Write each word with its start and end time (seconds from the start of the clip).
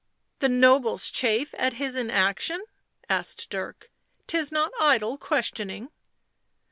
"The 0.39 0.49
nobles 0.49 1.11
chafe 1.11 1.53
at 1.59 1.73
his 1.73 1.95
inaction?" 1.95 2.63
asked 3.07 3.51
Dirk." 3.51 3.91
'Tis 4.25 4.51
not 4.51 4.71
idle 4.79 5.15
questioning." 5.19 5.89